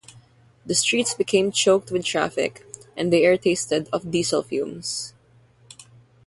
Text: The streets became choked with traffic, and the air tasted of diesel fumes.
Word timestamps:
The 0.65 0.73
streets 0.73 1.13
became 1.13 1.51
choked 1.51 1.91
with 1.91 2.03
traffic, 2.05 2.65
and 2.97 3.13
the 3.13 3.23
air 3.23 3.37
tasted 3.37 3.87
of 3.93 4.09
diesel 4.09 4.41
fumes. 4.41 5.13